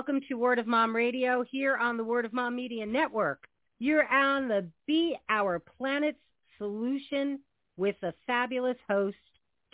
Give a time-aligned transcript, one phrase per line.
[0.00, 3.46] Welcome to Word of Mom Radio here on the Word of Mom Media Network.
[3.82, 6.18] You're on the Be Our Planet's
[6.58, 7.40] Solution
[7.78, 9.16] with the fabulous host,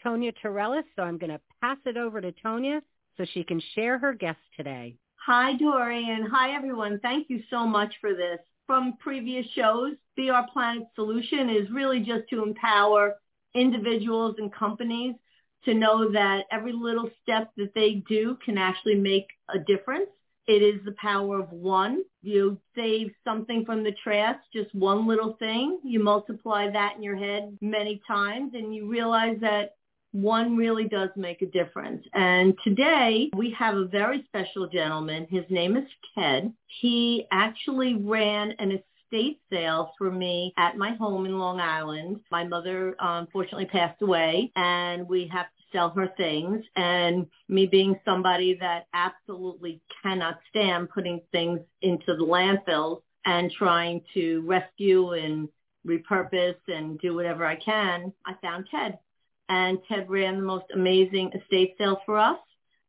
[0.05, 0.85] Tonia Torrellas.
[0.95, 2.83] So I'm going to pass it over to Tonia
[3.17, 4.95] so she can share her guest today.
[5.27, 7.01] Hi, Dory, and hi, everyone.
[7.01, 8.39] Thank you so much for this.
[8.65, 13.17] From previous shows, Be Our Planet Solution is really just to empower
[13.57, 15.17] individuals and companies
[15.65, 20.11] to know that every little step that they do can actually make a difference.
[20.47, 22.05] It is the power of one.
[22.23, 25.81] You save something from the trash, just one little thing.
[25.85, 29.77] You multiply that in your head many times and you realize that
[30.13, 32.05] one really does make a difference.
[32.15, 35.27] And today we have a very special gentleman.
[35.29, 35.85] His name is
[36.17, 36.53] Ted.
[36.81, 38.81] He actually ran an
[39.13, 42.21] estate sale for me at my home in Long Island.
[42.31, 46.65] My mother uh, unfortunately passed away and we have sell her things.
[46.77, 54.03] And me being somebody that absolutely cannot stand putting things into the landfills and trying
[54.15, 55.49] to rescue and
[55.87, 58.99] repurpose and do whatever I can, I found Ted
[59.49, 62.39] and Ted ran the most amazing estate sale for us.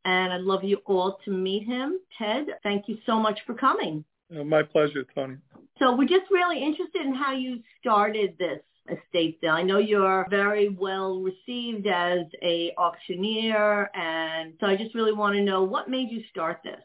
[0.06, 2.00] And I'd love you all to meet him.
[2.18, 4.06] Ted, thank you so much for coming.
[4.30, 5.38] My pleasure, Tony.
[5.80, 9.52] So we're just really interested in how you started this estate sale.
[9.52, 15.36] I know you're very well received as a auctioneer, and so I just really want
[15.36, 16.82] to know what made you start this.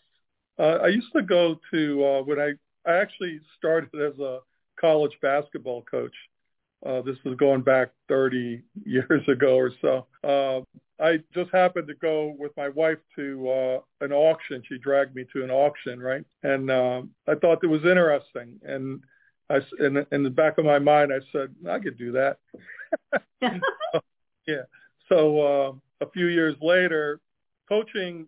[0.59, 2.53] Uh, I used to go to uh, when I
[2.87, 4.41] I actually started as a
[4.81, 6.15] college basketball coach.
[6.85, 10.07] Uh, this was going back 30 years ago or so.
[10.25, 10.61] Uh,
[11.03, 14.63] I just happened to go with my wife to uh, an auction.
[14.69, 16.25] She dragged me to an auction, right?
[16.43, 18.61] And uh, I thought it was interesting.
[18.63, 19.01] And
[19.53, 22.39] I, in, in the back of my mind, I said, I could do that.
[24.47, 24.63] yeah.
[25.09, 25.73] So uh,
[26.05, 27.21] a few years later,
[27.69, 28.27] coaching,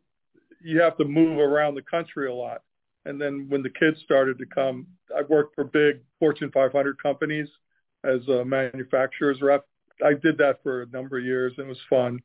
[0.63, 2.63] you have to move around the country a lot.
[3.07, 4.87] And then when the kids started to come,
[5.17, 7.49] I worked for big Fortune 500 companies
[8.03, 9.67] as a manufacturer's rep.
[10.05, 12.21] I did that for a number of years and it was fun,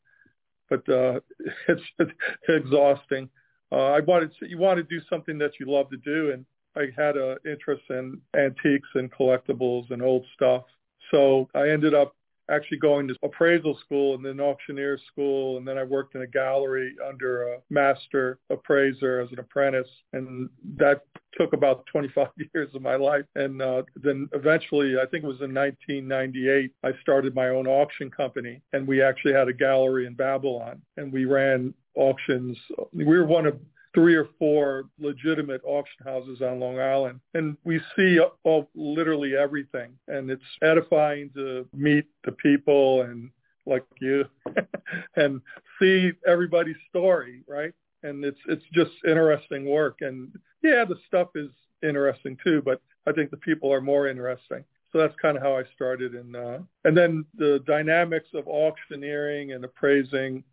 [0.69, 1.19] but uh,
[1.67, 2.11] it's, it's
[2.47, 3.29] exhausting.
[3.71, 6.43] Uh, I wanted to, you want to do something that you love to do, and
[6.79, 10.63] I had an interest in antiques and collectibles and old stuff.
[11.11, 12.15] So I ended up
[12.49, 16.27] actually going to appraisal school and then auctioneer school, and then I worked in a
[16.27, 21.05] gallery under a master appraiser as an apprentice, and that
[21.37, 23.25] took about 25 years of my life.
[23.35, 28.09] And uh, then eventually, I think it was in 1998, I started my own auction
[28.09, 32.57] company, and we actually had a gallery in Babylon, and we ran auctions.
[32.93, 33.59] We were one of
[33.93, 37.19] three or four legitimate auction houses on Long Island.
[37.33, 39.93] And we see all, literally everything.
[40.07, 43.31] And it's edifying to meet the people and
[43.65, 44.25] like you
[45.15, 45.41] and
[45.79, 47.73] see everybody's story, right?
[48.03, 49.97] And it's it's just interesting work.
[50.01, 50.31] And
[50.63, 51.49] yeah, the stuff is
[51.83, 54.63] interesting too, but I think the people are more interesting.
[54.91, 56.15] So that's kind of how I started.
[56.15, 60.43] And uh, and then the dynamics of auctioneering and appraising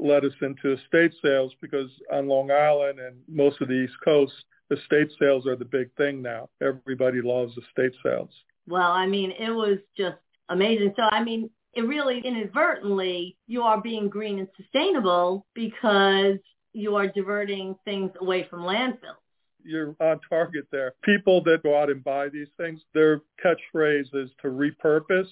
[0.00, 4.32] led us into estate sales because on Long Island and most of the East Coast,
[4.70, 6.48] estate sales are the big thing now.
[6.62, 8.30] Everybody loves estate sales.
[8.68, 10.16] Well, I mean, it was just
[10.48, 10.94] amazing.
[10.96, 16.38] So, I mean, it really inadvertently, you are being green and sustainable because
[16.72, 19.18] you are diverting things away from landfills.
[19.62, 20.94] You're on target there.
[21.04, 25.28] People that go out and buy these things, their catchphrase is to repurpose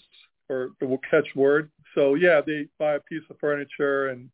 [0.48, 1.70] or the catchword.
[1.94, 4.28] So yeah, they buy a piece of furniture and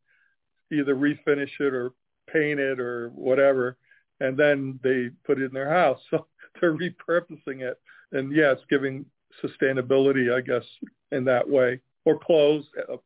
[0.78, 1.92] either refinish it or
[2.32, 3.76] paint it or whatever,
[4.20, 6.00] and then they put it in their house.
[6.10, 6.26] So
[6.60, 7.80] they're repurposing it,
[8.12, 9.04] and yeah, it's giving
[9.42, 10.62] sustainability, I guess,
[11.10, 11.80] in that way.
[12.04, 12.98] Or clothes, uh,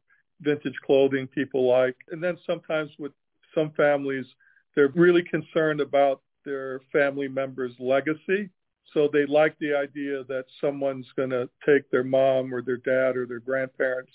[0.42, 3.12] vintage clothing people like, and then sometimes with
[3.54, 4.26] some families,
[4.74, 8.50] they're really concerned about their family member's legacy.
[8.92, 13.16] So they like the idea that someone's going to take their mom or their dad
[13.16, 14.12] or their grandparents'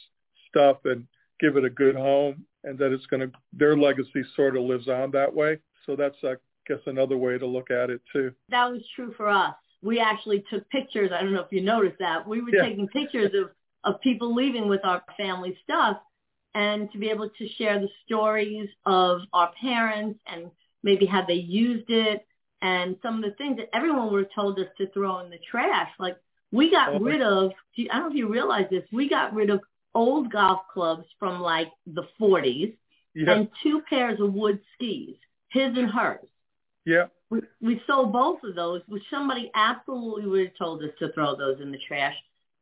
[0.49, 1.07] stuff and
[1.43, 4.87] give it a good home and that it's going to their legacy sort of lives
[4.87, 5.59] on that way.
[5.85, 6.35] So that's I
[6.67, 8.31] guess another way to look at it too.
[8.49, 9.53] That was true for us.
[9.81, 11.11] We actually took pictures.
[11.13, 12.25] I don't know if you noticed that.
[12.25, 12.63] We were Yeah.
[12.67, 13.51] taking pictures of
[13.85, 15.97] of people leaving with our family stuff
[16.55, 20.49] and to be able to share the stories of our parents and
[20.83, 22.25] maybe how they used it
[22.61, 25.39] and some of the things that everyone would have told us to throw in the
[25.51, 26.15] trash like
[26.53, 26.99] We got Oh.
[26.99, 29.59] rid of, I don't know if you realize this, we got rid of
[29.95, 32.75] old golf clubs from like the 40s
[33.13, 35.15] Yeah, and two pairs of wood skis,
[35.49, 36.25] his and hers.
[36.85, 41.11] yeah, We, we sold both of those, which somebody absolutely would have told us to
[41.13, 42.15] throw those in the trash.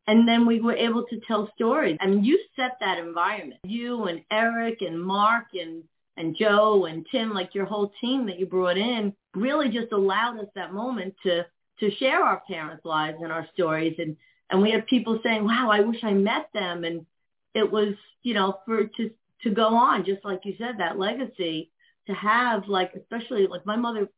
[0.07, 1.97] And then we were able to tell stories.
[2.01, 3.59] I mean, you set that environment.
[3.63, 5.83] You and Eric and Mark and,
[6.17, 10.39] and Joe and Tim, like your whole team that you brought in, really just allowed
[10.39, 11.45] us that moment to,
[11.79, 13.95] to share our parents' lives and our stories.
[13.99, 14.17] And,
[14.49, 16.83] and we had people saying, wow, I wish I met them.
[16.83, 17.05] And
[17.53, 19.11] it was, you know, for to,
[19.43, 21.71] to go on, just like you said, that legacy
[22.07, 24.09] to have like, especially like my mother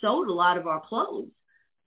[0.00, 1.28] sewed a lot of our clothes.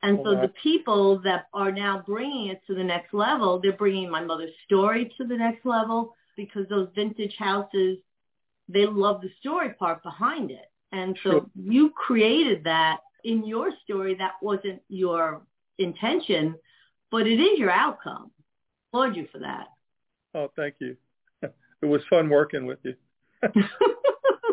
[0.04, 0.42] And so Wow.
[0.42, 4.54] the people that are now bringing it to the next level, they're bringing my mother's
[4.66, 7.98] story to the next level because those vintage houses,
[8.70, 10.72] they love the story part behind it.
[10.92, 11.46] And so Sure.
[11.56, 14.16] you created that in your story.
[14.16, 15.42] That wasn't your
[15.78, 16.56] intention,
[17.12, 18.32] but it is your outcome.
[18.90, 19.68] Applaud you for that.
[20.38, 20.96] Oh, thank you.
[21.80, 22.96] It was fun working with you.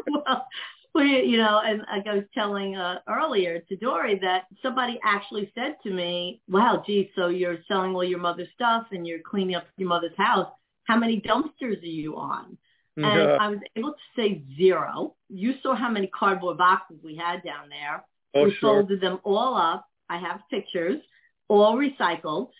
[0.09, 0.47] well,
[0.95, 5.51] we, you know, and like I was telling uh, earlier to Dory that somebody actually
[5.55, 9.57] said to me, "Wow, gee, so you're selling all your mother's stuff and you're cleaning
[9.57, 10.51] up your mother's house.
[10.85, 12.59] How many dumpsters are you on?"
[12.99, 13.39] And Yeah.
[13.41, 15.15] I was able to say zero.
[15.31, 18.05] You saw how many cardboard boxes we had down there.
[18.35, 18.83] Oh, we sure.
[18.83, 19.87] folded them all up.
[20.11, 21.01] I have pictures,
[21.49, 22.51] all recycled.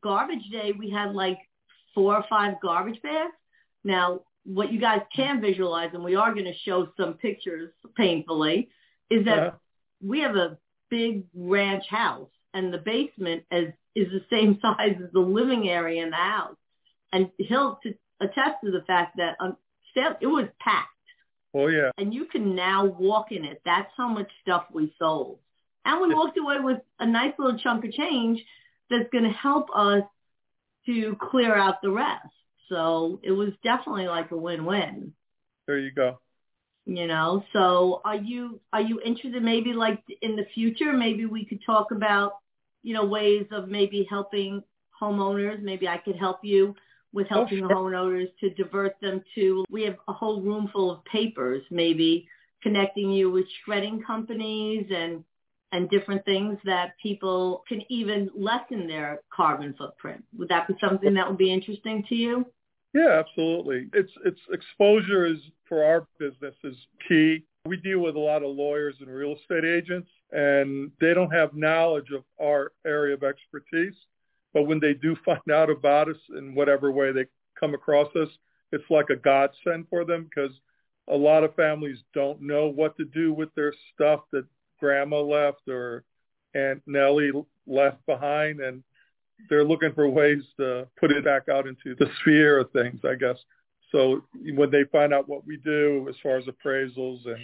[0.00, 1.38] Garbage day, we had like
[1.98, 3.32] four or five garbage bags.
[3.84, 8.68] Now, what you guys can visualize, and we are going to show some pictures painfully,
[9.10, 9.56] is that Uh-huh.
[10.10, 10.58] we have a
[10.90, 16.02] big ranch house, and the basement is is the same size as the living area
[16.04, 16.56] in the house.
[17.12, 19.56] And he'll to attest to the fact that um,
[20.20, 21.08] it was packed
[21.54, 21.90] Oh, yeah.
[21.98, 23.60] and you can now walk in it.
[23.64, 25.38] That's how much stuff we sold.
[25.84, 28.38] And we walked away with a nice little chunk of change
[28.90, 30.04] that's going to help us
[30.88, 32.26] to clear out the rest.
[32.68, 35.12] So it was definitely like a win-win,
[35.66, 36.18] There you go.
[36.84, 37.44] you know.
[37.52, 41.92] So are you are you interested maybe like in the future maybe we could talk
[41.92, 42.32] about,
[42.82, 44.62] you know, ways of maybe helping
[45.00, 46.74] homeowners, maybe I could help you
[47.12, 47.68] with Oh, helping sure.
[47.70, 52.28] homeowners to divert them to we have a whole room full of papers maybe
[52.62, 55.24] connecting you with shredding companies and
[55.72, 60.24] and different things that people can even lessen their carbon footprint.
[60.38, 62.46] Would that be something that would be interesting to you?
[62.94, 63.88] Yeah, absolutely.
[63.92, 65.38] It's it's exposure is
[65.68, 66.76] for our business is
[67.06, 67.44] key.
[67.66, 71.54] We deal with a lot of lawyers and real estate agents and they don't have
[71.54, 73.94] knowledge of our area of expertise.
[74.54, 77.26] But when they do find out about us in whatever way they
[77.60, 78.28] come across us,
[78.72, 80.52] it's like a godsend for them because
[81.08, 84.44] a lot of families don't know what to do with their stuff that
[84.78, 86.04] grandma left or
[86.54, 87.32] Aunt Nellie
[87.66, 88.82] left behind and
[89.48, 93.14] they're looking for ways to put it back out into the sphere of things, I
[93.14, 93.36] guess.
[93.92, 97.38] So when they find out what we do as far as appraisals and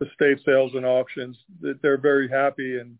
[0.00, 2.98] estate sales and auctions, they're very happy and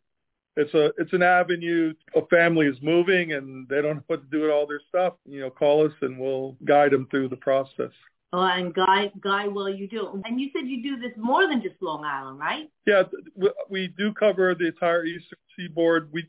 [0.56, 1.92] it's a it's an avenue.
[2.14, 5.14] A family is moving and they don't know what to do with all their stuff.
[5.26, 7.92] You know, call us and we'll guide them through the process.
[8.36, 10.20] Oh, and Guy, Guy, well, you do.
[10.26, 12.70] And you said you do this more than just Long Island, right?
[12.86, 13.04] Yeah,
[13.34, 16.12] we- we do cover the entire eastern seaboard.
[16.12, 16.28] We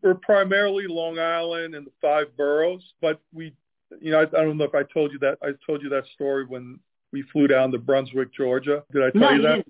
[0.00, 3.54] we're primarily Long Island and the five boroughs, but we,
[4.00, 5.36] you know, I, I don't know if I told you that.
[5.42, 6.80] I told you that story when
[7.12, 8.82] we flew down to Brunswick, Georgia.
[8.90, 9.64] Did I tell no, you you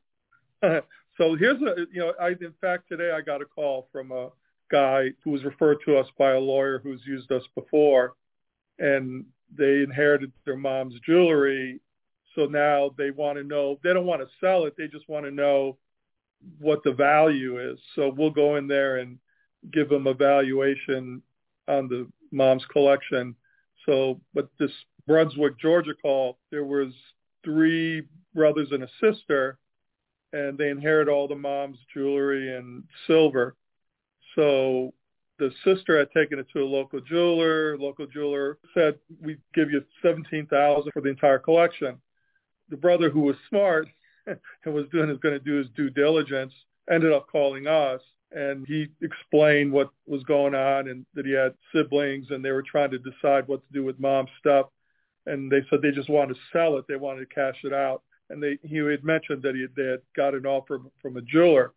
[0.62, 0.85] that?
[1.19, 4.31] so here's a, you know, I in fact today I got a call from a
[4.71, 8.15] guy who was referred to us by a lawyer who's used us before,
[8.79, 11.81] and they inherited their mom's jewelry.
[12.35, 13.79] So now they want to know.
[13.85, 14.75] They don't want to sell it.
[14.77, 15.77] They just want to know
[16.59, 17.79] what the value is.
[17.95, 19.19] So we'll go in there and
[19.71, 21.23] give them a valuation
[21.69, 23.37] on the mom's collection.
[23.87, 24.73] So, but this
[25.07, 26.93] Brunswick, Georgia call, there was
[27.45, 28.03] three
[28.35, 29.59] brothers and a sister,
[30.33, 33.57] and they inherit all the mom's jewelry and silver.
[34.35, 34.95] So
[35.43, 37.77] the sister had taken it to a local jeweler.
[37.77, 42.01] Local jeweler said, "We give you seventeen thousand for the entire collection."
[42.69, 43.89] The brother, who was smart
[44.27, 46.53] and was doing is going to do his due diligence,
[46.89, 51.55] ended up calling us, and he explained what was going on and that he had
[51.75, 54.67] siblings, and they were trying to decide what to do with mom's stuff.
[55.27, 58.03] And they said they just wanted to sell it; they wanted to cash it out.
[58.31, 61.75] And they he had mentioned that he they had got an offer from a jeweler.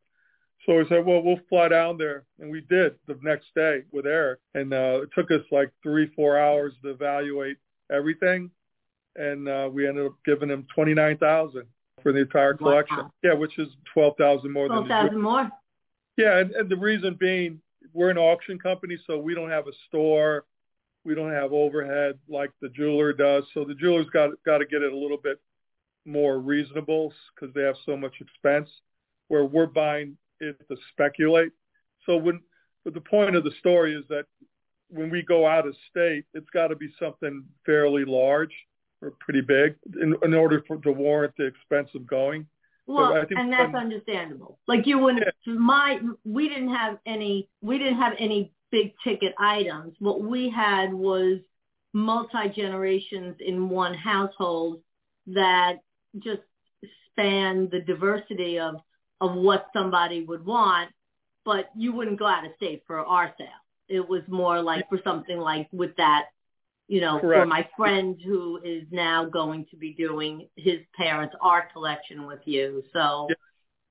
[0.65, 4.07] So we said, well, we'll fly down there, and we did the next day with
[4.07, 7.57] Eric, and uh, it took us like three, four hours to evaluate
[7.91, 8.50] everything,
[9.15, 11.65] and uh, we ended up giving him twenty nine thousand
[12.01, 12.98] for the entire collection.
[12.98, 13.12] Wow.
[13.24, 15.51] Yeah, which is twelve thousand more Twelve than the thousand more.
[16.17, 17.62] yeah, and, and the reason being
[17.93, 20.45] we're an auction company, so we don't have a store.
[21.03, 23.43] We don't have overhead like the jeweler does.
[23.53, 25.39] So the jeweler's got got to get it a little bit
[26.05, 28.69] more reasonable because they have so much expense.
[29.27, 31.51] Where we're buying it to speculate.
[32.05, 32.41] So when
[32.83, 34.25] but the point of the story is that
[34.89, 38.53] when we go out of state, it's got to be something fairly large
[39.01, 42.45] or pretty big in, in order for to warrant the expense of going.
[42.87, 44.59] Well, So and that's understandable.
[44.67, 49.95] Like you wouldn't, my, we didn't have any, we didn't have any big ticket items.
[49.97, 51.39] What we had was
[51.93, 54.81] multi-generations in one household
[55.27, 55.77] that
[56.19, 56.41] just
[57.09, 58.75] spanned the diversity of,
[59.22, 60.91] of what somebody would want,
[61.43, 63.48] but you wouldn't go out of state for our sale.
[63.88, 66.25] It was more like for something like with that,
[66.88, 71.72] you know, for my friend who is now going to be doing his parents' art
[71.72, 72.84] collection with you.
[72.93, 73.27] So,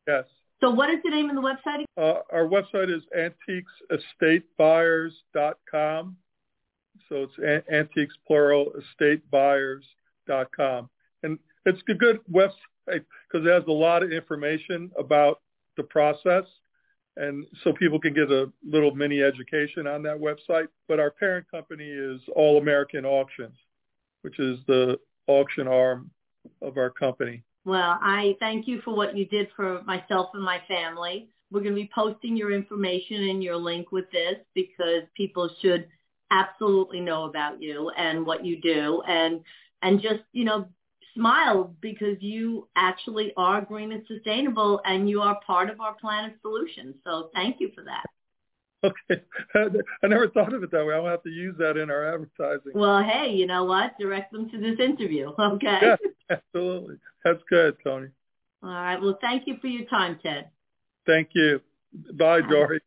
[0.07, 0.25] Yes.
[0.61, 1.85] so what is the name of the website?
[1.97, 6.17] Uh, our website is antiquesestatebuyers.com.
[7.09, 10.91] So it's an- antiques plural estatebuyers.com.
[11.23, 12.53] And it's a good website
[12.87, 15.41] because it has a lot of information about
[15.77, 16.45] the process.
[17.17, 20.69] And so people can get a little mini education on that website.
[20.89, 23.57] But our parent company is All American Auctions,
[24.23, 26.11] which is the auction arm
[26.61, 27.45] of our company.
[27.65, 31.31] Well, I thank you for what you did for myself and my family.
[31.51, 35.87] We're going to be posting your information and your link with this because people should
[36.31, 39.41] absolutely know about you and what you do and
[39.83, 40.67] and just, you know,
[41.15, 46.35] smile because you actually are green and sustainable and you are part of our planet
[46.43, 46.95] solution.
[47.05, 48.05] So thank you for that.
[48.85, 49.23] Okay.
[50.03, 50.95] I never thought of it that way.
[50.95, 52.73] I'll have to use that in our advertising.
[52.75, 53.99] Well, hey, you know what?
[53.99, 55.79] Direct them to this interview, okay?
[55.83, 55.97] Yeah,
[56.31, 56.97] absolutely.
[57.25, 58.09] That's good, Tony.
[58.63, 59.01] All right.
[59.01, 60.51] Well, thank you for your time, Ted.
[61.07, 61.61] Thank you.
[62.15, 62.81] Bye, Dory.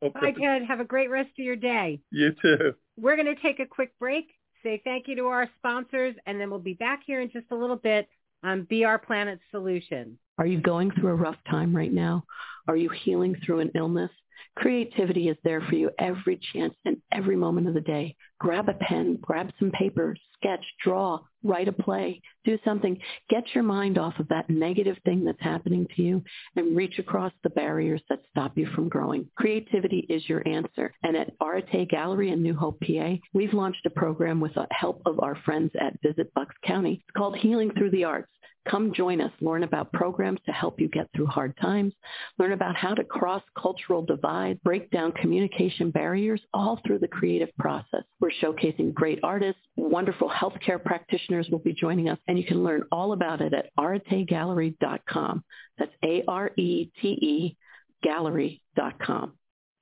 [0.00, 0.62] Bye, Ted.
[0.66, 2.00] Have a great rest of your day.
[2.10, 2.74] You too.
[2.96, 4.28] We're going to take a quick break,
[4.64, 7.54] say thank you to our sponsors, and then we'll be back here in just a
[7.54, 8.08] little bit
[8.42, 10.18] on Be Our Planet Solution.
[10.38, 12.24] Are you going through a rough time right now?
[12.66, 14.10] Are you healing through an illness?
[14.56, 18.16] Creativity is there for you every chance and every moment of the day.
[18.40, 22.98] Grab a pen, grab some paper, sketch, draw, write a play, do something.
[23.30, 26.22] Get your mind off of that negative thing that's happening to you
[26.56, 29.28] and reach across the barriers that stop you from growing.
[29.36, 30.92] Creativity is your answer.
[31.02, 35.02] And at Arete Gallery in New Hope, PA, we've launched a program with the help
[35.06, 37.02] of our friends at Visit Bucks County.
[37.06, 38.28] It's called Healing Through the Arts.
[38.68, 39.32] Come join us.
[39.40, 41.92] Learn about programs to help you get through hard times.
[42.38, 47.54] Learn about how to cross cultural divides, break down communication barriers, all through the creative
[47.58, 48.04] process.
[48.24, 49.60] We're showcasing great artists.
[49.76, 53.68] Wonderful healthcare practitioners will be joining us, and you can learn all about it at
[53.78, 55.44] aretegallery.com.
[55.76, 57.56] That's A-R-E-T-E
[58.02, 59.32] gallery.com.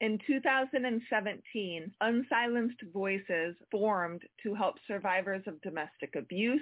[0.00, 6.60] In 2017, Unsilenced Voices formed to help survivors of domestic abuse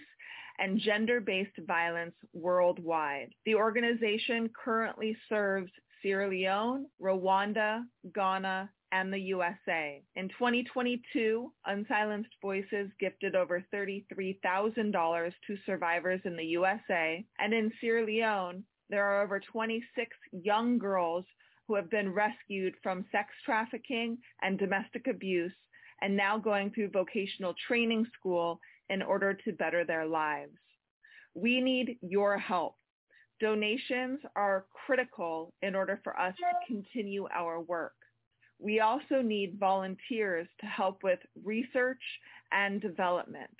[0.59, 3.31] and gender-based violence worldwide.
[3.47, 5.73] The organization currently serves
[6.03, 7.85] Sierra Leone, Rwanda,
[8.15, 10.03] Ghana, and the USA.
[10.17, 18.05] In 2022, Unsilenced Voices gifted over $33,000 to survivors in the USA, and in Sierra
[18.05, 21.25] Leone, there are over 26 young girls
[21.67, 25.53] who have been rescued from sex trafficking and domestic abuse
[26.03, 30.59] and now going through vocational training school in order to better their lives.
[31.35, 32.75] We need your help.
[33.41, 37.95] Donations are critical in order for us to continue our work.
[38.61, 42.03] We also need volunteers to help with research
[42.53, 43.51] and development.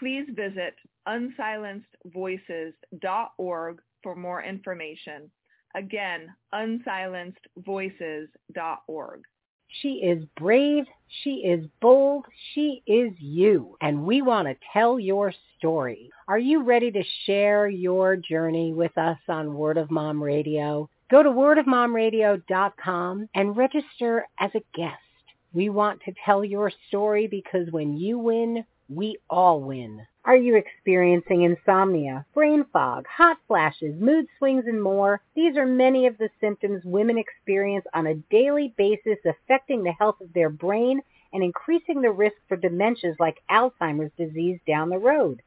[0.00, 0.74] Please visit
[1.06, 5.30] unsilencedvoices.org for more information.
[5.74, 9.22] Again, unsilencedvoices.org.
[9.80, 10.84] She is brave.
[11.22, 12.26] She is bold.
[12.52, 13.78] She is you.
[13.80, 16.10] And we want to tell your story.
[16.28, 20.90] Are you ready to share your journey with us on Word of Mom Radio?
[21.12, 24.96] Go to wordofmomradio.com and register as a guest.
[25.52, 30.06] We want to tell your story because when you win, we all win.
[30.24, 35.20] Are you experiencing insomnia, brain fog, hot flashes, mood swings, and more?
[35.36, 40.18] These are many of the symptoms women experience on a daily basis affecting the health
[40.22, 41.02] of their brain
[41.34, 45.42] and increasing the risk for dementias like Alzheimer's disease down the road.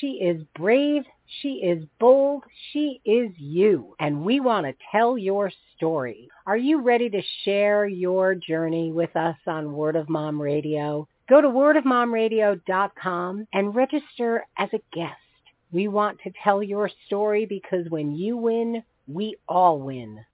[0.00, 1.02] She is brave.
[1.40, 2.42] She is bold.
[2.72, 3.94] She is you.
[4.00, 6.28] And we want to tell your story.
[6.46, 11.06] Are you ready to share your journey with us on Word of Mom Radio?
[11.28, 15.14] Go to wordofmomradio.com and register as a guest.
[15.72, 20.20] We want to tell your story because when you win, we all win.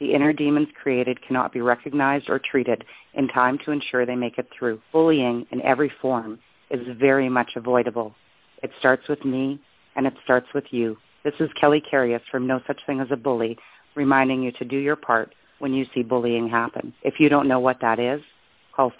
[0.00, 4.38] the inner demons created cannot be recognized or treated in time to ensure they make
[4.38, 4.80] it through.
[4.92, 6.38] Bullying in every form
[6.70, 8.14] is very much avoidable.
[8.62, 9.60] It starts with me,
[9.96, 10.96] and it starts with you.
[11.24, 13.58] This is Kelly Carius from No Such Thing as a Bully,
[13.94, 16.94] reminding you to do your part when you see bullying happen.
[17.02, 18.20] If you don't know what that is,
[18.74, 18.92] call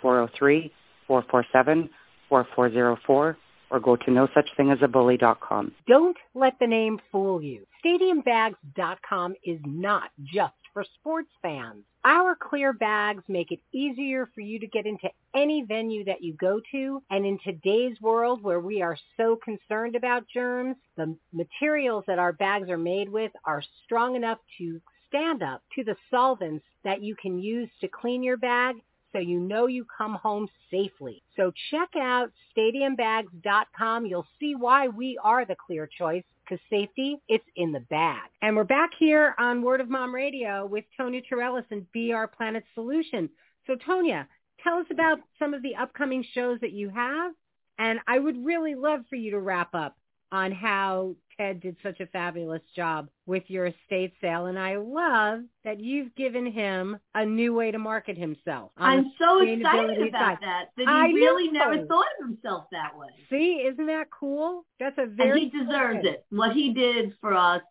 [1.09, 3.37] 403-447-4404
[3.71, 5.73] or go to nosuchthingasabully.com.
[5.87, 7.67] Don't let the name fool you.
[7.85, 11.83] StadiumBags.com is not just for sports fans.
[12.05, 16.35] Our clear bags make it easier for you to get into any venue that you
[16.35, 17.03] go to.
[17.11, 22.33] And in today's world where we are so concerned about germs, the materials that our
[22.33, 27.17] bags are made with are strong enough to stand up to the solvents that you
[27.21, 28.77] can use to clean your bag
[29.11, 31.23] so you know you come home safely.
[31.35, 34.07] So check out stadiumbags.com.
[34.07, 38.31] You'll see why we are the clear choice because safety, it's in the bag.
[38.43, 42.27] And we're back here on Word of Mom Radio with Tonia Torrellas and Be Our
[42.27, 43.29] Planet Solution.
[43.67, 44.27] So Tonia,
[44.63, 47.33] tell us about some of the upcoming shows that you have.
[47.79, 49.97] And I would really love for you to wrap up
[50.33, 54.47] on how Ted did such a fabulous job with your estate sale.
[54.47, 58.73] And I love that you've given him a new way to market himself.
[58.77, 60.39] I'm so excited about side.
[60.43, 60.65] that.
[60.77, 61.71] That he I really know.
[61.71, 63.09] never thought of himself that way.
[63.31, 64.65] See, isn't that cool?
[64.81, 66.25] That's a very and he deserves it.
[66.31, 67.63] What he did for us,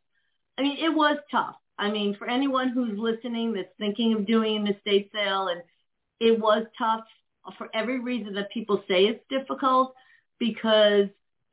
[0.58, 1.56] I mean, it was tough.
[1.78, 5.62] I mean, for anyone who's listening that's thinking of doing an estate sale, and
[6.20, 7.04] it was tough
[7.58, 9.94] for every reason that people say it's difficult
[10.40, 11.08] because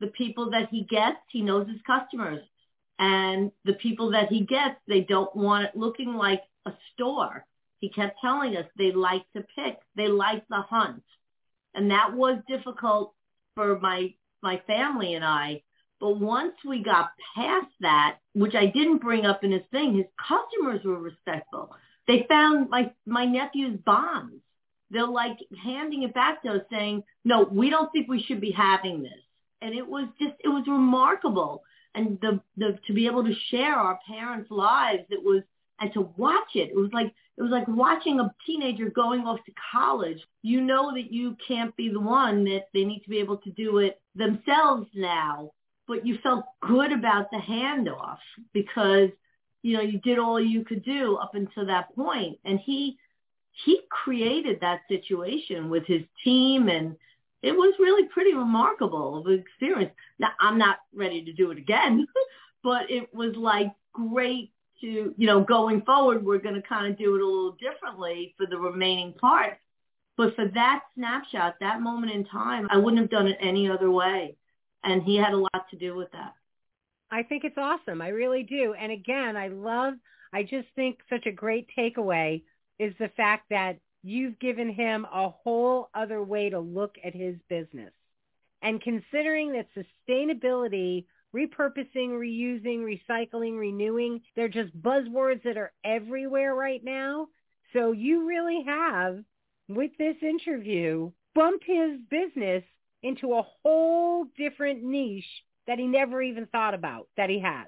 [0.05, 2.43] the people that he gets, he knows his customers.
[2.99, 7.45] And the people that he gets, they don't want it looking like a store.
[7.79, 9.79] He kept telling us they like to pick.
[9.95, 11.03] They like the hunt.
[11.73, 13.13] And that was difficult
[13.55, 14.13] for my,
[14.43, 15.63] my family and I.
[15.99, 20.05] But once we got past that, which I didn't bring up in his thing, his
[20.19, 21.75] customers were respectful.
[22.07, 24.35] They found my, my nephew's bonds.
[24.91, 28.51] They're like handing it back to us saying, no, we don't think we should be
[28.51, 29.24] having this
[29.65, 31.63] and it was just it was remarkable.
[31.95, 35.41] And the the to be able to share our parents lives it was
[35.79, 36.69] and to watch it.
[36.69, 40.19] It was like it was like watching a teenager going off to college.
[40.43, 43.49] You know that you can't be the one that they need to be able to
[43.51, 45.51] do it themselves now.
[45.87, 48.19] But you felt good about the handoff
[48.53, 49.09] because
[49.63, 52.37] you know you did all you could do up until that point.
[52.45, 52.97] And he
[53.65, 56.97] he created that situation with his team and
[57.45, 59.93] it was really pretty remarkable of an experience.
[60.17, 62.07] Now, I'm not ready to do it again,
[62.63, 66.97] but it was like great to, you know, going forward, we're going to kind of
[66.97, 69.59] do it a little differently for the remaining part.
[70.17, 73.91] But for that snapshot, that moment in time, I wouldn't have done it any other
[73.91, 74.37] way.
[74.83, 76.33] And he had a lot to do with that.
[77.11, 78.01] I think it's awesome.
[78.01, 78.73] I really do.
[78.73, 79.93] And again, I love,
[80.33, 82.41] I just think such a great takeaway
[82.79, 87.35] is the fact that you've given him a whole other way to look at his
[87.49, 87.91] business.
[88.61, 96.83] And considering that sustainability, repurposing, reusing, recycling, renewing, they're just buzzwords that are everywhere right
[96.83, 97.27] now.
[97.73, 99.23] So you really have,
[99.67, 102.63] with this interview, bumped his business
[103.01, 105.25] into a whole different niche
[105.65, 107.67] that he never even thought about that he has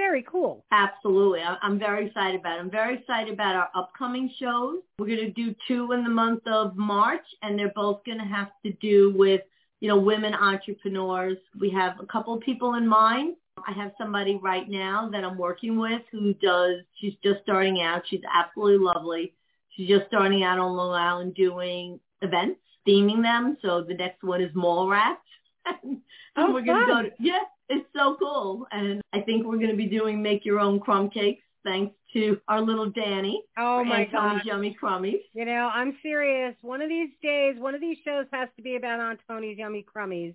[0.00, 0.64] very cool.
[0.72, 1.40] Absolutely.
[1.42, 2.60] I'm very excited about it.
[2.60, 4.78] I'm very excited about our upcoming shows.
[4.98, 8.24] We're going to do two in the month of March, and they're both going to
[8.24, 9.42] have to do with,
[9.80, 11.36] you know, women entrepreneurs.
[11.60, 13.36] We have a couple of people in mind.
[13.68, 18.02] I have somebody right now that I'm working with who does, she's just starting out.
[18.08, 19.34] She's absolutely lovely.
[19.70, 23.58] She's just starting out on Long Island doing events, theming them.
[23.60, 25.20] So the next one is Mall Rats.
[26.36, 28.66] Oh, and Oh, we're gonna go to yeah, it's so cool.
[28.70, 32.60] And I think we're gonna be doing make your own crumb cakes thanks to our
[32.60, 33.42] little Danny.
[33.58, 34.28] Oh my Aunt god.
[34.28, 35.22] Tony's Yummy Crummies.
[35.32, 36.54] You know, I'm serious.
[36.62, 39.84] One of these days, one of these shows has to be about Aunt Toni's Yummy
[39.84, 40.34] Crummies,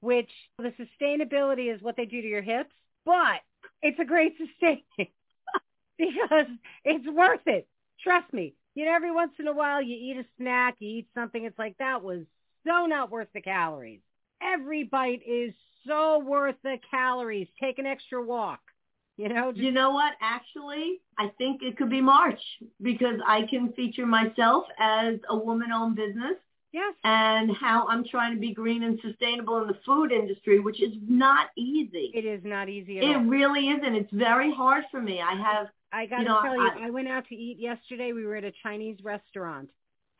[0.00, 3.40] which the sustainability is what they do to your hips, but
[3.82, 4.84] it's a great sustaining
[5.98, 6.46] because
[6.84, 7.66] it's worth it.
[8.02, 8.54] Trust me.
[8.74, 11.58] You know, every once in a while you eat a snack, you eat something, it's
[11.58, 12.24] like that was
[12.66, 14.00] so not worth the calories.
[14.42, 15.52] Every bite is
[15.86, 17.48] so worth the calories.
[17.60, 18.60] Take an extra walk.
[19.18, 20.14] You know, just You know what?
[20.20, 22.40] Actually, I think it could be March
[22.80, 26.36] because I can feature myself as a woman-owned business
[26.72, 26.94] yes.
[27.04, 30.94] and how I'm trying to be green and sustainable in the food industry, which is
[31.06, 32.10] not easy.
[32.14, 33.24] It is not easy at It all.
[33.24, 33.94] really isn't.
[33.94, 35.20] It's very hard for me.
[35.20, 37.58] I have I got to You know, tell you, I- I went out to eat
[37.58, 38.12] yesterday.
[38.14, 39.68] We were at a Chinese restaurant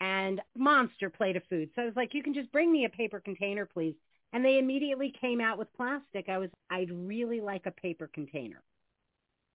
[0.03, 1.71] and monster plate of food.
[1.75, 3.95] So I was like, you can just bring me a paper container, please.
[4.33, 6.29] And they immediately came out with plastic.
[6.29, 8.63] I was, I'd really like a paper container.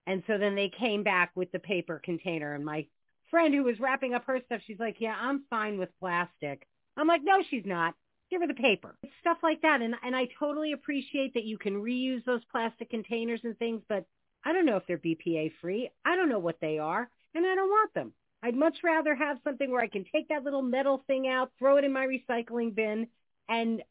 [0.05, 2.53] And so then they came back with the paper container.
[2.53, 2.85] And my
[3.29, 6.67] friend who was wrapping up her stuff, she's like, yeah, I'm fine with plastic.
[6.95, 7.95] I'm like, no, she's not.
[8.29, 8.95] Give her the paper.
[9.03, 9.81] It's stuff like that.
[9.81, 14.05] And, and I totally appreciate that you can reuse those plastic containers and things, but
[14.43, 15.89] I don't know if they're BPA free.
[16.05, 18.13] I don't know what they are, and I don't want them.
[18.43, 21.77] I'd much rather have something where I can take that little metal thing out, throw
[21.77, 23.07] it in my recycling bin,
[23.49, 23.81] and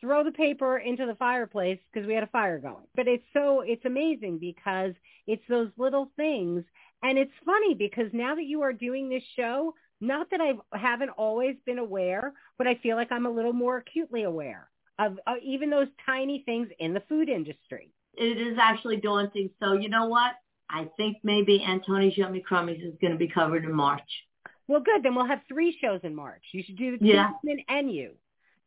[0.00, 2.86] throw the paper into the fireplace because we had a fire going.
[2.94, 4.92] But it's so, it's amazing because
[5.26, 6.64] it's those little things.
[7.02, 11.10] And it's funny because now that you are doing this show, not that I haven't
[11.10, 14.68] always been aware, but I feel like I'm a little more acutely aware
[14.98, 17.92] of uh, even those tiny things in the food industry.
[18.14, 19.50] it is actually daunting.
[19.60, 20.32] So you know what?
[20.68, 24.08] I think maybe Aunt Toni's Yummy Crummies is going to be covered in March.
[24.68, 25.02] Well, good.
[25.02, 26.42] Then we'll have three shows in March.
[26.52, 27.30] You should do the Yeah.
[27.68, 28.12] And you.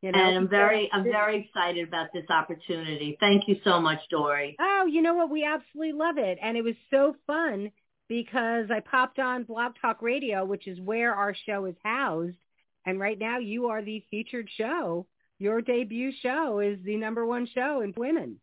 [0.06, 3.18] You know, and I'm very, I'm very excited about this opportunity.
[3.20, 4.56] Thank you so much, Dory.
[4.60, 5.32] Oh, you know what?
[5.32, 7.72] We absolutely love it, and it was so fun
[8.08, 12.38] because I popped on Blog Talk Radio, which is where our show is housed,
[12.86, 15.08] and right now you are the featured show.
[15.40, 18.40] Your debut show is the number one show in women.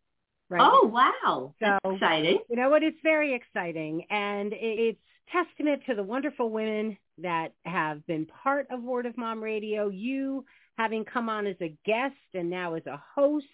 [0.51, 0.61] Right.
[0.61, 1.55] Oh, wow.
[1.61, 2.40] That's So- exciting.
[2.51, 2.83] You know what?
[2.83, 4.98] It's very exciting, and it's
[5.31, 9.88] testament to the wonderful women that have been part of Word of Mom Radio.
[9.90, 10.44] You
[10.79, 13.47] having come on as a guest and now as a host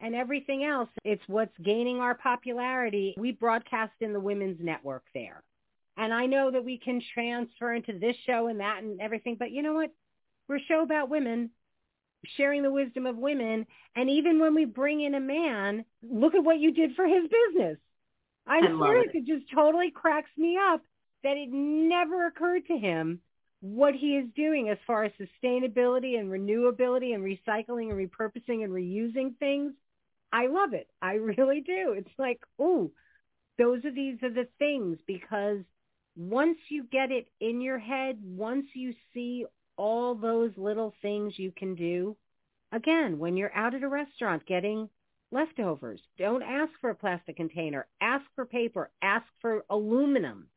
[0.00, 0.88] and everything else.
[1.04, 3.14] It's what's gaining our popularity.
[3.16, 5.42] We broadcast in the Women's Network there.
[5.96, 9.50] And I know that we can transfer into this show and that and everything, but
[9.50, 9.90] you know what?
[10.48, 11.50] We're a show about women,
[12.36, 13.66] sharing the wisdom of women.
[13.94, 17.24] And even when we bring in a man, look at what you did for his
[17.28, 17.78] business.
[18.46, 19.10] I'm I love serious.
[19.14, 19.18] it.
[19.18, 20.82] It just totally cracks me up
[21.22, 23.20] that it never occurred to him
[23.62, 28.72] what he is doing as far as sustainability and renewability and recycling and repurposing and
[28.72, 29.72] reusing things.
[30.32, 30.88] I love it.
[31.00, 31.94] I really do.
[31.96, 32.90] It's like, oh,
[33.58, 35.58] those are these are the things because
[36.16, 39.46] once you get it in your head, once you see
[39.76, 42.16] all those little things you can do,
[42.72, 44.88] again, when you're out at a restaurant getting
[45.30, 47.86] leftovers, don't ask for a plastic container.
[48.00, 48.90] Ask for paper.
[49.00, 50.48] Ask for aluminum.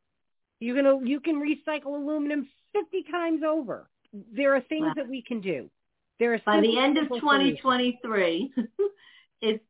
[0.60, 3.88] You're gonna you can recycle aluminum fifty times over.
[4.32, 4.92] There are things Wow.
[4.96, 5.70] that we can do.
[6.18, 8.52] There are By the end of 2023,
[9.42, 9.64] it's,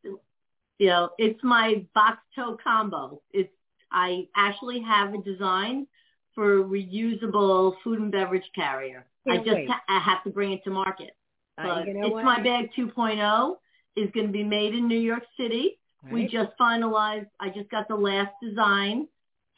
[0.79, 3.20] you know, it's my box toe combo.
[3.33, 3.53] It's,
[3.90, 5.88] I actually have a design
[6.35, 9.07] for a reusable food and beverage carrier.
[9.27, 11.16] I Can't just ha- I have to bring it to market.
[11.59, 12.25] Uh, you know it's what?
[12.25, 13.57] my bag 2.0
[13.96, 15.79] is going to be made in New York City.
[16.12, 19.09] We just finalized, I just got the last design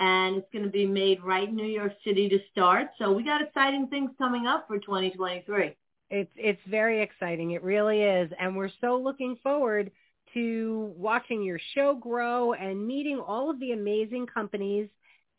[0.01, 2.89] and it's going to be made right in New York City to start.
[2.99, 5.77] So we got exciting things coming up for 2023.
[6.11, 7.51] It's it's very exciting.
[7.51, 9.91] It really is, and we're so looking forward
[10.35, 14.89] to watching your show grow and meeting all of the amazing companies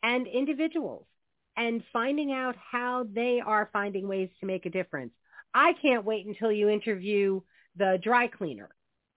[0.02, 1.06] and individuals
[1.56, 5.12] and finding out how they are finding ways to make a difference.
[5.52, 7.40] I can't wait until you interview
[7.76, 8.70] the dry cleaner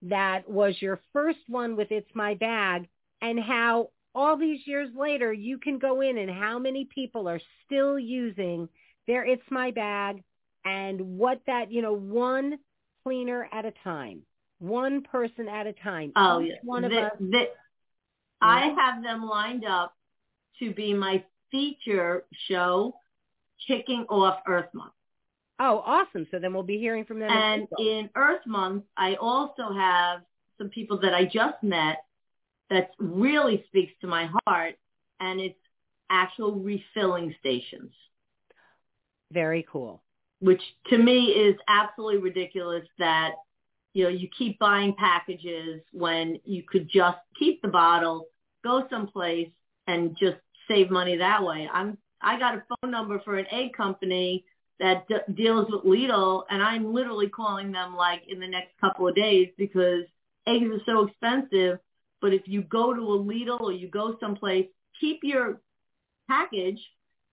[0.03, 2.87] that was your first one with It's My Bag
[3.21, 7.41] and how all these years later you can go in and how many people are
[7.65, 8.69] still using
[9.07, 10.23] their It's My Bag
[10.65, 12.57] and what that, you know, one
[13.03, 14.21] cleaner at a time,
[14.59, 16.11] one person at a time.
[16.15, 16.55] Oh, Each yeah.
[16.63, 17.13] one of The- us.
[17.19, 17.51] the-
[18.41, 19.93] I have them lined up
[20.59, 22.95] to be my feature show
[23.67, 24.93] kicking off Earth Month.
[25.59, 26.27] Oh, awesome.
[26.31, 27.29] So then we'll be hearing from them.
[27.31, 30.21] And in Earth Month, I also have
[30.57, 32.03] some people that I just met
[32.73, 34.75] that really speaks to my heart,
[35.21, 35.59] and it's
[36.11, 37.93] actual refilling stations,
[39.31, 40.03] Very cool.
[40.39, 43.33] which to me is absolutely ridiculous that
[43.93, 48.27] you know, you keep buying packages when you could just keep the bottle,
[48.63, 49.51] go someplace
[49.87, 51.69] and just save money that way.
[51.73, 54.45] I'm I got a phone number for an egg company
[54.79, 59.07] that d- deals with Lidl, and I'm literally calling them like in the next couple
[59.07, 60.05] of days because
[60.47, 61.79] eggs are so expensive.
[62.23, 65.61] But if you go to a Lidl or you go someplace, keep your
[66.29, 66.79] package,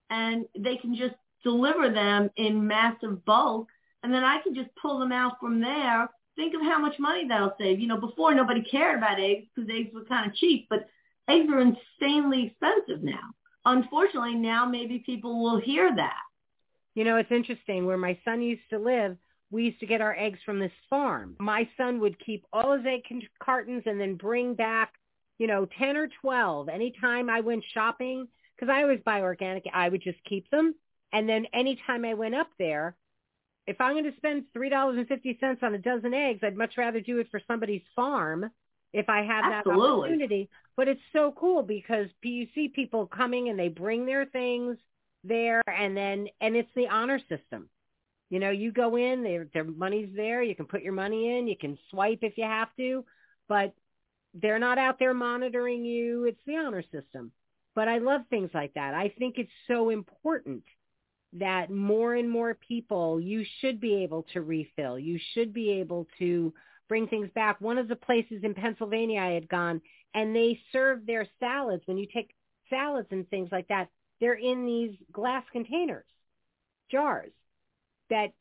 [0.09, 3.69] and they can just deliver them in massive bulk,
[4.03, 6.09] and then I can just pull them out from there.
[6.35, 7.79] Think of how much money that'll save.
[7.79, 10.89] You know, before nobody cared about eggs because eggs were kind of cheap, but
[11.29, 13.31] eggs are insanely expensive now.
[13.63, 16.19] Unfortunately, now maybe people will hear that.
[16.95, 17.85] You know, it's interesting.
[17.85, 19.15] Where my son used to live,
[19.51, 21.35] we used to get our eggs from this farm.
[21.39, 23.03] My son would keep all his egg
[23.43, 24.93] cartons and then bring back,
[25.37, 29.65] you know, 10 or 12 anytime I went shopping because I always buy organic.
[29.73, 30.73] I would just keep them.
[31.13, 32.95] And then anytime I went up there,
[33.67, 37.27] if I'm going to spend $3.50 on a dozen eggs, I'd much rather do it
[37.29, 38.49] for somebody's farm
[38.93, 39.81] if I have Absolutely.
[39.81, 40.49] that opportunity.
[40.77, 44.77] But it's so cool because you see people coming and they bring their things
[45.23, 47.69] there and then and it's the honor system.
[48.31, 51.57] You know, you go in, their money's there, you can put your money in, you
[51.57, 53.03] can swipe if you have to,
[53.49, 53.73] but
[54.33, 56.23] they're not out there monitoring you.
[56.23, 57.33] It's the honor system.
[57.75, 58.93] But I love things like that.
[58.93, 60.63] I think it's so important
[61.33, 64.97] that more and more people, you should be able to refill.
[64.97, 66.53] You should be able to
[66.87, 67.59] bring things back.
[67.59, 69.81] One of the places in Pennsylvania I had gone,
[70.13, 71.83] and they serve their salads.
[71.85, 72.33] When you take
[72.69, 73.89] salads and things like that,
[74.21, 76.05] they're in these glass containers,
[76.89, 77.33] jars
[78.11, 78.33] that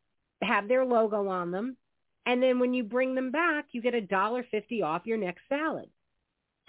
[0.42, 1.76] have their logo on them.
[2.26, 5.40] And then when you bring them back, you get a dollar fifty off your next
[5.48, 5.88] salad.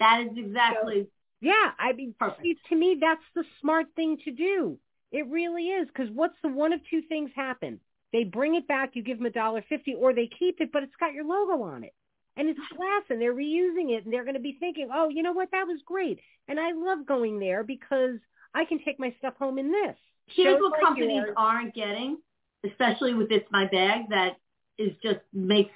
[0.00, 1.02] That is exactly.
[1.02, 1.08] So,
[1.42, 4.78] yeah, I mean, see, to me, that's the smart thing to do.
[5.10, 7.80] It really is because what's the one of two things happen?
[8.12, 10.82] They bring it back, you give them a dollar fifty, or they keep it, but
[10.82, 11.94] it's got your logo on it,
[12.36, 15.22] and it's glass, and they're reusing it, and they're going to be thinking, oh, you
[15.22, 18.16] know what, that was great, and I love going there because
[18.54, 19.96] I can take my stuff home in this.
[20.26, 22.18] Here's Shows what like companies yours- aren't getting,
[22.64, 24.36] especially with It's My Bag, that
[24.78, 25.72] is just makes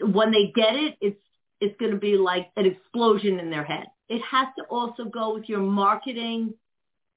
[0.00, 1.20] when they get it, it's
[1.60, 3.86] it's going to be like an explosion in their head.
[4.08, 6.54] It has to also go with your marketing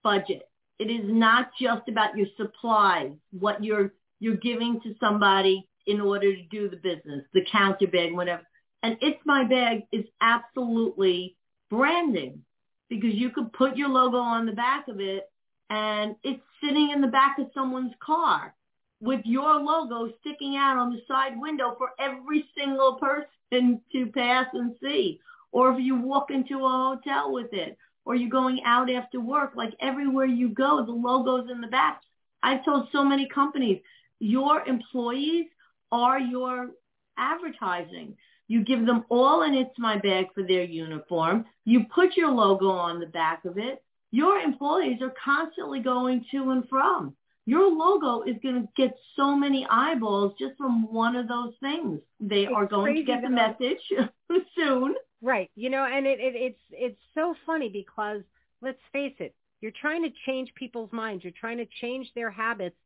[0.04, 0.50] budget.
[0.80, 6.36] It is not just about your supplies, what you're you're giving to somebody in order
[6.36, 8.44] to do the business, the counter bag, whatever.
[8.84, 11.36] And It's My Bag is absolutely
[11.70, 12.44] branding
[12.90, 15.30] because you could put your logo on the back of it
[15.70, 18.54] and it's sitting in the back of someone's car
[19.02, 24.46] with your logo sticking out on the side window for every single person to pass
[24.54, 25.20] and see.
[25.52, 29.54] Or if you walk into a hotel with it, or you're going out after work,
[29.56, 32.02] like everywhere you go, the logo's in the back.
[32.42, 33.82] I've told so many companies,
[34.20, 35.48] your employees
[35.92, 36.72] are your
[37.18, 38.16] advertising.
[38.48, 41.46] You give them all an It's My Bag for their uniform.
[41.66, 43.84] You put your logo on the back of it.
[44.12, 47.16] Your employees are constantly going to and from.
[47.52, 52.00] Your logo is going to get so many eyeballs just from one of those things.
[52.22, 53.82] They It's are going to get the message
[54.56, 54.96] soon.
[55.22, 55.52] Right.
[55.56, 58.22] You know, and it, it it's it's so funny because
[58.62, 61.24] let's face it, you're trying to change people's minds.
[61.24, 62.78] You're trying to change their habits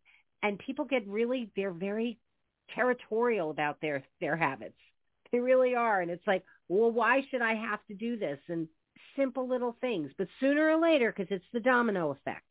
[0.43, 2.19] and people get really they're very
[2.73, 4.78] territorial about their their habits.
[5.32, 6.01] They really are.
[6.01, 8.39] And it's like, well, why should I have to do this?
[8.49, 8.67] And
[9.15, 10.12] simple little things.
[10.17, 12.45] But sooner or later, because it's the domino effect.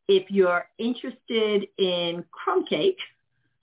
[0.08, 3.00] If you're interested in crumb cake,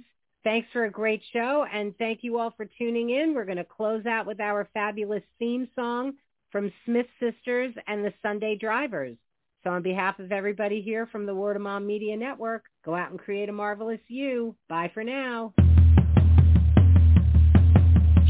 [0.44, 3.32] Thanks for a great show, and thank you all for tuning in.
[3.32, 6.14] We're going to close out with our fabulous theme song
[6.50, 9.16] from Smith Sisters and the Sunday Drivers.
[9.62, 13.12] So on behalf of everybody here from the Word of Mom Media Network, go out
[13.12, 14.56] and create a marvelous you.
[14.68, 15.54] Bye for now.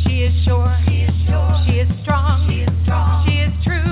[0.05, 0.79] She She is sure.
[0.89, 1.63] She is sure.
[1.67, 2.47] She is strong.
[2.51, 3.27] She is strong.
[3.27, 3.75] She is true.
[3.75, 3.92] She is true.